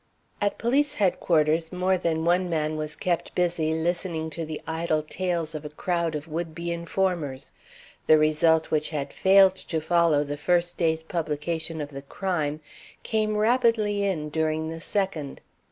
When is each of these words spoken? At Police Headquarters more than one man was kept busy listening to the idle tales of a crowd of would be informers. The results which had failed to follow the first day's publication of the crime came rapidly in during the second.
At 0.41 0.57
Police 0.57 0.95
Headquarters 0.95 1.71
more 1.71 1.95
than 1.95 2.25
one 2.25 2.49
man 2.49 2.75
was 2.75 2.95
kept 2.95 3.35
busy 3.35 3.75
listening 3.75 4.31
to 4.31 4.43
the 4.45 4.59
idle 4.65 5.03
tales 5.03 5.53
of 5.53 5.63
a 5.63 5.69
crowd 5.69 6.15
of 6.15 6.27
would 6.27 6.55
be 6.55 6.71
informers. 6.71 7.51
The 8.07 8.17
results 8.17 8.71
which 8.71 8.89
had 8.89 9.13
failed 9.13 9.53
to 9.57 9.79
follow 9.79 10.23
the 10.23 10.37
first 10.37 10.75
day's 10.75 11.03
publication 11.03 11.79
of 11.81 11.89
the 11.89 12.01
crime 12.01 12.61
came 13.03 13.37
rapidly 13.37 14.03
in 14.03 14.29
during 14.29 14.69
the 14.69 14.81
second. 14.81 15.39